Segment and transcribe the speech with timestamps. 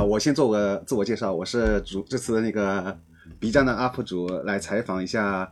[0.00, 2.96] 啊，我先做个自我介绍，我是主这次的那个
[3.38, 5.46] B 站的 UP 主，来采访一下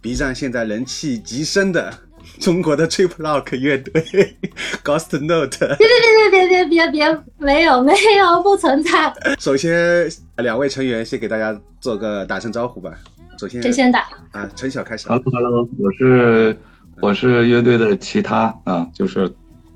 [0.00, 1.94] B 站现在人气极深的
[2.40, 4.02] 中国的 Trip Rock 乐队
[4.82, 5.76] Ghost Note。
[5.76, 9.14] 别别别别别别别，没有没有，不存在。
[9.38, 10.08] 首先，
[10.38, 12.92] 两位成员先给大家做个打声招呼吧。
[13.38, 14.08] 首先，谁先打？
[14.32, 15.06] 啊，陈晓开始。
[15.06, 16.58] Hello Hello，我是
[17.00, 19.32] 我是乐队的其他啊，就是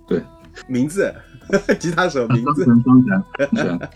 [0.08, 0.20] 对
[0.66, 1.14] 名字，
[1.78, 2.66] 吉他手名字。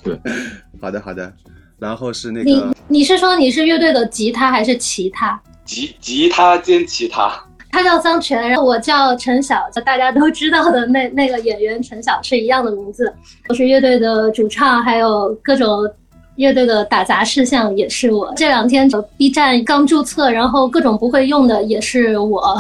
[0.03, 0.19] 对，
[0.81, 1.33] 好的好的。
[1.79, 5.41] 然后是那你个你是说你是乐队的吉他还是其他？
[5.65, 7.33] 吉吉他兼其他，
[7.71, 13.13] 他叫桑泉，然后我叫陈晓，大家都知道的那那个演员陈晓是一样的名字。
[13.49, 15.89] 我是乐队的主唱，还有各种
[16.37, 18.33] 乐队的打杂事项也是我。
[18.37, 22.59] 这两天 B 站刚注册，然后各种不会用的也是我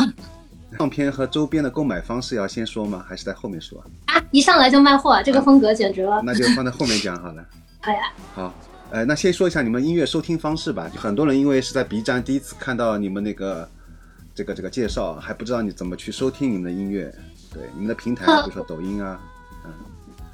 [0.76, 3.04] 唱片和周边的购买方式要先说吗？
[3.08, 3.78] 还是在后面说？
[4.06, 4.22] 啊！
[4.30, 6.20] 一上来就卖货，这个风格简直了。
[6.24, 7.44] 那就放在后面讲好了。
[7.80, 8.54] 好呀，好，
[8.90, 10.90] 呃，那先说一下你们音乐收听方式吧。
[10.96, 13.68] 很多人因为是在 B 站第一次看到你们那个
[14.34, 17.12] 这个这个介绍，还不知道你怎么去收听你们的音乐。
[17.52, 19.20] 对，你们的平台，比如说抖音啊，
[19.64, 19.72] 嗯，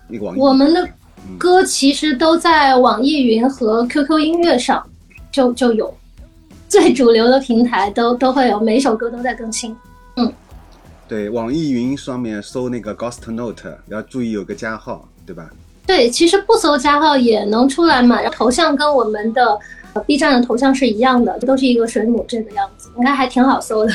[0.07, 0.41] 那个网易。
[0.41, 0.89] 我们的
[1.37, 4.89] 歌其实都在网易云和 QQ 音乐上
[5.33, 5.93] 就就有，
[6.69, 9.75] 最主流的平台都都会有，每一首歌都在更新。
[11.09, 15.51] 对，网易云上面搜那个 Ghost Note，要注意有个加号，对吧？
[15.87, 19.59] 对，其实不搜加号也能出来嘛，头像跟我们的
[19.95, 23.93] 呃 B 站的头像是一样的，都是一个水母这个样子，应该还挺好搜的。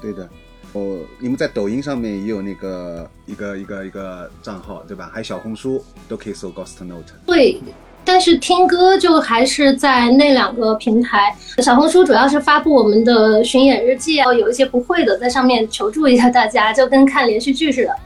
[0.00, 0.28] 对的。
[0.74, 5.08] 哦，你们在抖音上面也有那个一个一个一个账号，对吧？
[5.12, 7.12] 还有小红书都可以搜 Ghost Note。
[7.24, 7.60] 对，
[8.04, 11.34] 但是听歌就还是在那两个平台。
[11.58, 17.96] 小红书主要是发布我们的巡演日记啊，有一些不会的在上面求助一下大家，就跟看连续剧似的。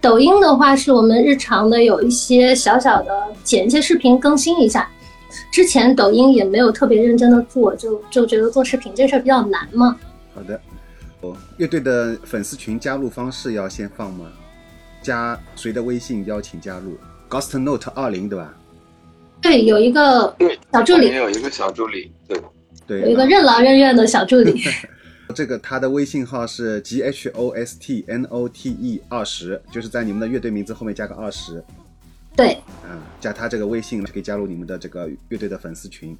[0.00, 3.10] 抖音的话是我们日常的有一些小小的
[3.42, 4.88] 剪一些视频更新一下。
[5.50, 9.96] 之前抖音也没有特别认真的做，就就觉得做视频这事儿比较难嘛。
[10.34, 10.60] 好的。
[11.20, 14.26] 哦，乐队的粉丝群加入方式要先放吗？
[15.02, 16.96] 加谁的微信邀请加入
[17.30, 18.54] ？Ghost Note 二零对吧？
[19.42, 20.34] 对，有一个，
[20.72, 21.08] 小助理。
[21.08, 22.40] 我们，有一个小助理，对，
[22.86, 24.62] 对，有一个任劳任怨的小助理。
[25.34, 31.64] 这个他的微信号是 G H O S T N O T E 二十，就是在你们的乐队名字后面加个二十，
[32.36, 36.14] 对，嗯，加他这个微信就可以加入你们的这个乐队的粉丝群。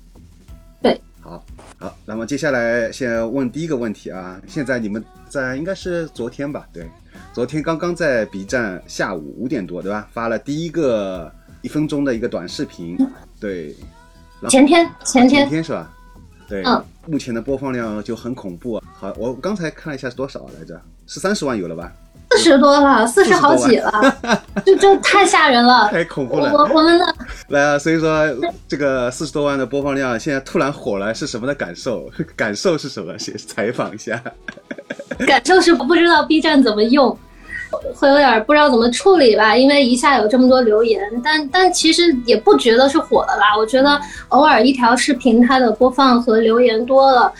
[0.81, 1.44] 对，好，
[1.78, 6.66] 好，那么接下来先问第一个问题啊，现在你们在应该是昨天吧？
[6.72, 6.87] 对，
[7.34, 11.31] 昨天刚刚在 B 站下午五点多对吧，发了第一个
[11.62, 12.99] 一分钟的一个短视频，
[13.41, 13.75] 对，
[14.50, 15.91] 前天前天前天是吧？
[16.49, 18.84] 对，嗯目前的播放量就很恐怖啊。
[18.95, 20.81] 好，我刚才看了一下是多少来着？
[21.06, 21.91] 是三十万有了吧？
[22.31, 24.19] 四十多了，四十好几了，
[24.65, 25.89] 这这太吓人了。
[25.93, 26.53] 太恐怖了。
[26.53, 27.17] 我我们的
[27.49, 28.27] 来啊，所以说
[28.67, 32.11] 这个四十多万的播放量现在突然火了，是什么的感受？
[32.34, 33.19] 感受是什么？
[33.19, 34.23] 先采访一下。
[35.27, 37.17] 感受是不知道 B 站怎么用，
[37.94, 43.56] 会有点不知道怎么处理吧，因为一下有这么多留言，但但其实也不觉得是火的啦。
[43.56, 47.32] 我觉得偶尔一条视频它的播放和留言多了，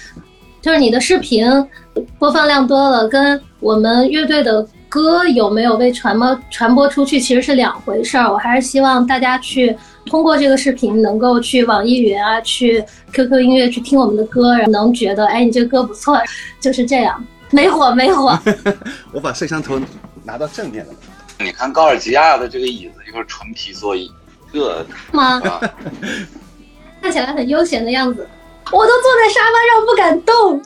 [0.60, 1.47] 就是你的视频
[2.19, 8.31] 播放量多了，跟我们乐队的歌有没有被传播传播出去其实是两回事儿。
[8.31, 9.76] 我还是希望大家去
[10.06, 16.21] 通过这个视频能够去网易云啊，去 QQ 音乐去听我们的歌，然后能觉得哎你这歌不错，
[16.60, 17.25] 就是这样。
[17.50, 18.38] 没火没火，
[19.12, 19.78] 我把摄像头
[20.25, 20.94] 拿到正面了。
[21.38, 24.10] 你看高尔基亚的这个椅子就是纯皮座椅，
[24.53, 25.41] 这吗？
[25.41, 25.60] 啊，
[27.00, 28.28] 看起来很悠闲的样子，
[28.71, 30.62] 我都坐在沙发上不敢动。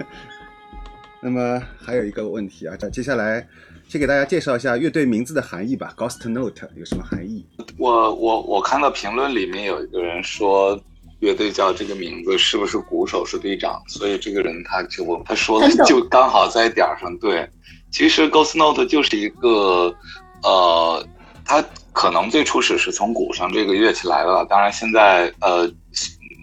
[1.20, 3.46] 那么还有一个问题啊，这接下来
[3.88, 5.92] 先给大家介绍一下乐队名字的含义吧。
[5.96, 7.44] Ghost Note 有什么含义？
[7.76, 10.80] 我我我看到评论里面有一个人说。
[11.20, 13.82] 乐队叫这个名字是不是鼓手是队长？
[13.88, 17.16] 所以这个人他就他说的就刚好在点儿上。
[17.18, 17.48] 对，
[17.90, 19.92] 其实 Ghost Note 就是一个
[20.44, 21.04] 呃，
[21.44, 25.68] 它可能最初始是从鼓上这个乐器来的，当然现在呃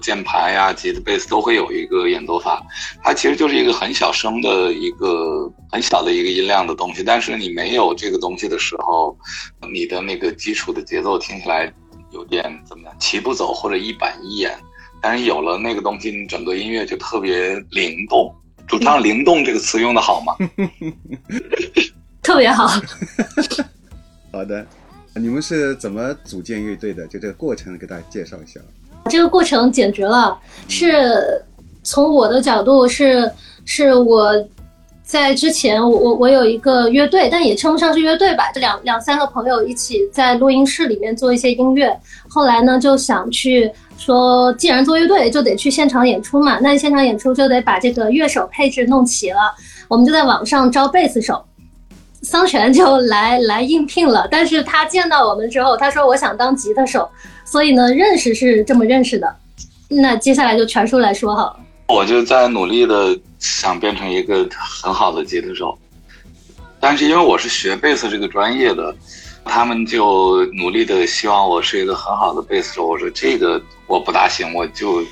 [0.02, 2.62] 键盘呀、吉他、贝斯都会有一个演奏法。
[3.02, 9.18] 它其实就是一个很小声的一个很小的一个音量的东西，但是你没有这个东西的时候，
[9.72, 11.74] 你的那个基础的节奏听起来。
[12.16, 14.58] 有点怎么样，齐步走或者一板一眼，
[15.02, 18.34] 但是有了那个东西，你整个音乐就特别灵动。
[18.68, 20.34] 主唱“灵动”这个词用的好吗？
[22.24, 22.68] 特别好。
[24.32, 24.66] 好的，
[25.14, 27.06] 你们是怎么组建乐队的？
[27.06, 28.60] 就这个过程给大家介绍一下。
[29.08, 31.44] 这个过程简直了，是
[31.84, 33.32] 从我的角度是
[33.66, 34.34] 是我
[35.06, 41.96] 在之前，我我我有一个乐队，但也称不上是乐队吧，这两两三个朋友一起在录音室里面做一些音乐。
[42.28, 46.58] 后来呢，就想去说，既然做乐队，就得去现场演出嘛。
[46.60, 49.54] 那现场演出就得把这个乐手配置弄齐了。
[49.88, 51.46] 我们就在网上招贝斯手，
[52.24, 54.28] 桑泉就来来应聘了。
[54.32, 57.08] 但是他见到我们之后，他说我想当吉他手，
[57.46, 59.36] 所以呢，认识是这么认识的。
[59.88, 61.58] 那接下来就全叔来说好了。
[61.88, 65.78] 我就在努力的想变成一个很好的吉他手，
[66.80, 68.94] 但是因为我是学贝斯这个专业的，
[69.44, 72.88] 他们就努力的希望我是一个很好的贝斯手。
[72.88, 75.04] 我说这个我不大行，我就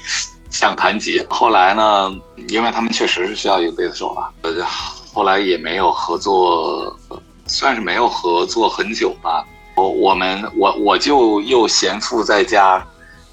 [0.50, 1.24] 想弹吉。
[1.30, 2.12] 后来呢，
[2.48, 4.66] 因为他们确实是需要一个贝斯手了，呃，
[5.14, 6.98] 后来也没有合作，
[7.46, 9.46] 算是没有合作很久吧。
[9.76, 12.84] 我我们我我就又闲赋在家，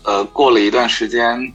[0.04, 1.50] 呃，过了一段时间。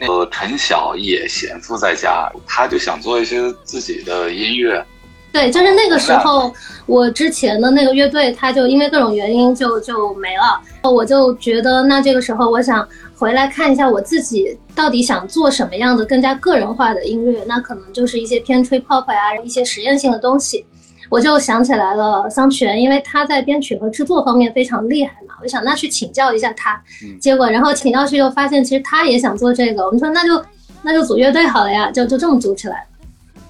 [0.00, 4.82] 那个陈晓也闲赋在家，他就想做一些自己的音乐。
[5.30, 6.52] 对，就是那个时候，
[6.86, 10.60] 我之前的那个乐队，他就因为各种原因就就没了。
[10.90, 20.64] 我就觉得，那这个时候，我想回来看一下我自己到底想做什么样的更加个人化的音乐，那可能就是一些偏吹 pop 呀，一些实验性的东西。
[21.08, 26.82] 我就想起来了桑泉，因为他在编曲和制作方面非常厉害嘛，我想那去请教一下他。
[27.20, 29.84] 结果然后请教去就发现，其实他也想做这个。
[29.84, 30.44] 我们说那就
[30.82, 32.86] 那就组乐队好了呀，就就这么组起来。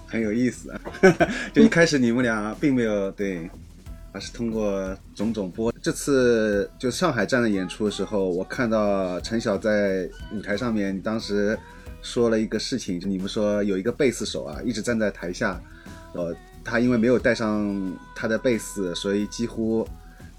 [0.07, 0.81] 很有意思啊，
[1.55, 3.49] 就一开始你们俩并没有对，
[4.13, 5.73] 而是通过种种播。
[5.81, 11.59] 这次就上海站的演出的时候，我看到陈晓在舞台上面，当时
[12.03, 15.61] 说了一个事情，就你们说有一个贝斯手啊，一直站在台下，
[16.15, 16.35] 呃。
[16.63, 19.85] 他因为没有带上他的贝斯，所以几乎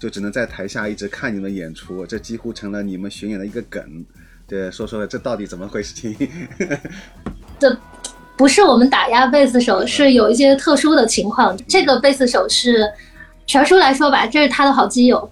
[0.02, 4.04] 就只能在台下一直看你们演出，这几乎成了你们巡演的一个梗。
[4.48, 5.94] 对，说说这到底怎么回事？
[5.94, 6.28] 情？
[7.60, 7.78] 这
[8.36, 11.56] 不是我们打压贝斯手，是有一些特殊的情况。
[11.68, 12.92] 这个贝斯手是
[13.46, 15.30] 全叔来说吧，这是他的好基友。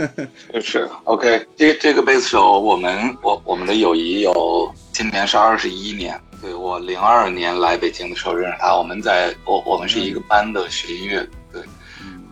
[0.60, 6.20] 是 OK，这这个贝斯手，我们我我们的友谊有今年是二十一年。
[6.42, 11.62] 对我零二年来北京的时候认识他，我们在我我们是一个班的学音乐，对，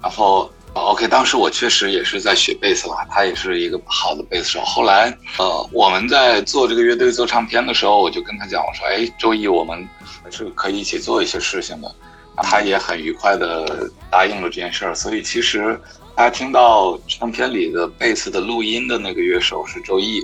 [0.02, 4.60] 然后 OK，当时我确实也是在学贝斯了，他也是一个好的贝斯手。
[4.60, 9.86] 后来呃我们在做这个乐队做唱片的时候，我就跟他讲，我说哎周一我们
[10.30, 11.94] 是可以一起做一些事情的，
[12.42, 14.94] 他也很愉快的答应了这件事儿。
[14.94, 15.78] 所以其实
[16.14, 20.22] 大家听到唱片里的贝斯的录音的那个乐手是周毅，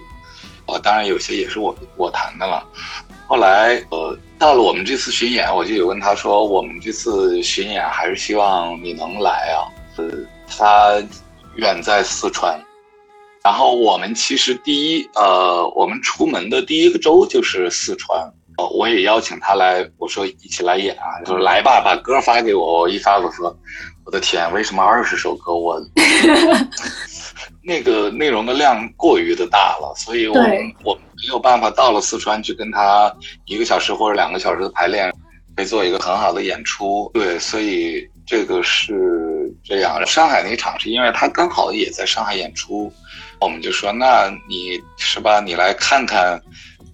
[0.66, 2.64] 呃当然有些也是我我弹的了。
[3.26, 9.64] 后来，呃，到了我们这次巡演，我就有问他说：“我们这次巡演还是希望你能来啊。”
[9.96, 10.04] 呃，
[10.46, 11.02] 他
[11.56, 12.58] 远在四川，
[13.42, 18.32] 然后我们其实第一，呃，我们出门的第一个州就是四川。
[18.56, 22.80] 呃，我也邀请他来，我说一起来演啊，就来吧，把歌发给我。
[22.82, 23.52] 我一发，我说
[24.06, 25.76] ：“我的天，为什么二十首歌我？”
[27.66, 33.12] 那个内容的量过于的大了，所以我们我没有办法到了四川去跟他
[33.46, 35.12] 一个小时或者两个小时的排练，
[35.56, 37.10] 可以做一个很好的演出。
[37.12, 40.04] 对，所以这个是这样。
[40.06, 42.92] 上海那场是因为他刚好也在上海演出，
[43.40, 45.40] 我们就说那你是吧？
[45.40, 46.40] 你来看看，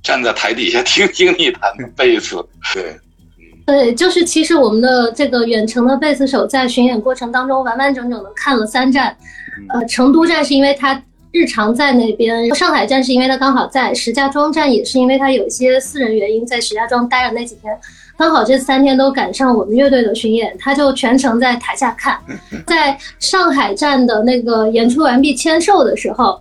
[0.02, 2.36] 站在台底下 听听你弹的贝斯。
[2.74, 2.96] 对，
[3.66, 9.16] 对，就是其实我们的这个远程的贝斯手在巡演过程当中完完整整的看了三站。
[9.68, 11.00] 呃，成都站是因为他
[11.32, 17.76] 日常在那边，上海站是因为他刚好在，石家庄站也是因为他有一些私人原因在石家庄待了那几天，
[18.16, 22.18] 刚好这三天都赶上我们乐队的巡演，他就全程在台下看。
[22.66, 26.40] 在上海站的那个演出完毕签售的时候，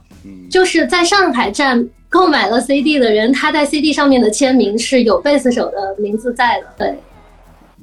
[0.49, 6.99] 就是在上海站购买了 CD 的人，他在 CD 上面的签名是有贝斯手的名字在的，对。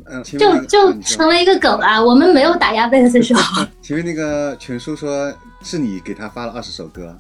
[0.08, 2.00] 嗯，就就成为一个梗啦。
[2.02, 3.34] 我们没有打压贝斯手。
[3.82, 5.32] 前面那个全叔说
[5.62, 7.16] 是你给他发了二十首歌，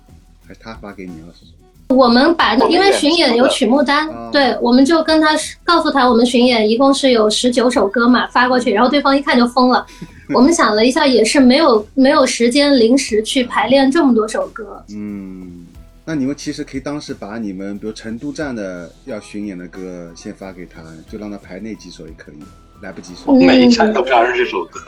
[0.46, 1.52] 还是他发给你二十首？
[1.88, 5.28] 我们把因为巡演有曲目单，对，我们就跟他
[5.62, 9.86] 告诉他，我们巡演一共是有十九首歌嘛，发过去，然后对方一看就疯了。
[10.34, 14.84] 我们想了一下，也是没有没有时间临时去排练这么多首歌。
[14.88, 15.64] 嗯，
[16.04, 22.38] 那你们其实可以当时把你们比如成都站的要巡演的歌先发给他，就让他排那几首也可以。
[22.80, 24.80] 来不及说，每一场都是二十首歌。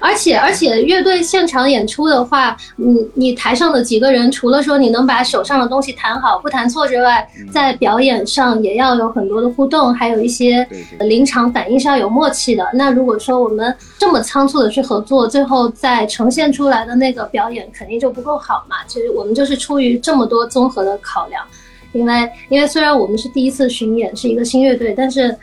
[0.00, 10.66] 而且而且，乐队现场演出的话，你你台上的几个人，除了说你能把手上的东西弹好不弹错之外，在表演上也要有很多的互动，还有一些
[10.98, 12.66] 临场反应是要有默契的。
[12.74, 18.78] 那如果说我们这么仓促的去合作，最后再呈现出来的那个表演肯定就不够好嘛。
[18.88, 21.44] 其实我们就是出于这么多综合的考量，
[21.92, 25.36] 因为因为虽然我们是第一次巡演，是一个新乐队，但是。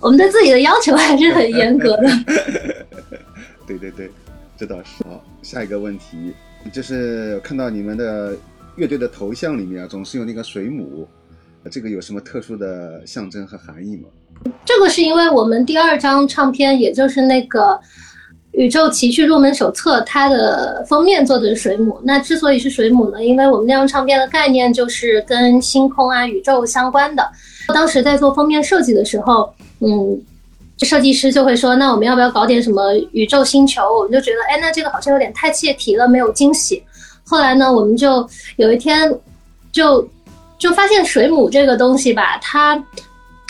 [0.00, 2.08] 我们对自己的要求还是很严格的。
[3.66, 4.10] 对对对，
[4.56, 5.04] 这倒是。
[5.04, 6.32] 好，下一个问题
[6.72, 8.36] 就是看到你们的
[8.76, 11.06] 乐队的头像里面啊，总是有那个水母，
[11.70, 14.08] 这个有什么特殊的象征和含义吗？
[14.64, 17.60] 这个是因为我们第二张唱片，也就是那个
[18.58, 21.96] 《宇宙奇趣入门手册》，它的封面做的是水母。
[22.02, 27.24] 那之所以是水母呢，因为我们那张唱片的概念就是跟星空啊、宇宙相关的。
[27.68, 29.48] 当时在做封面设计的时候，
[29.78, 30.20] 嗯，
[30.78, 36.82] 设计师就会说：“那我们要不要搞点什么宇宙星球？”我们就觉得，哎，那这个好像有点太切题了，没有惊喜。
[37.24, 39.08] 后来呢，我们就有一天
[39.70, 40.04] 就
[40.58, 42.84] 就发现水母这个东西吧，它。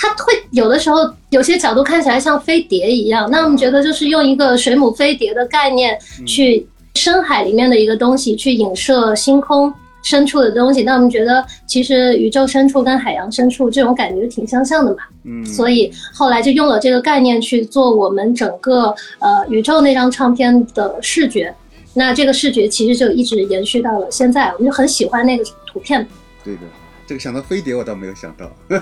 [0.00, 0.98] 它会有的时候
[1.30, 9.72] 有些角度看起来像飞碟一样，那我们觉得就是用一个水母飞碟的概念去深海里面的一个东西去影射星空
[10.04, 14.98] 深处的东西，那我们觉得其实宇宙深处跟海洋深处这种感觉挺相像的嘛。
[15.24, 21.52] 嗯，所以后来就用了这个概念去做我们整个呃宇宙那张唱片的视觉，
[21.94, 26.06] 那这个视觉其实就一直延续到了现在，我们就很喜欢那个图片。
[26.44, 26.60] 对的。
[27.08, 28.78] 这个想到飞碟，我倒没有想到， 那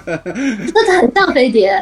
[1.01, 1.81] 很像飞碟。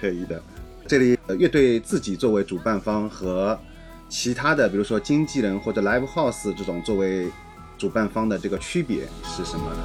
[0.00, 0.42] 可以的，
[0.86, 3.60] 这里乐队自己作为主办方和
[4.08, 7.30] 其他的，比如说经纪人或者 live house 这种作为
[7.76, 9.82] 主办方的这个区别是什么呢？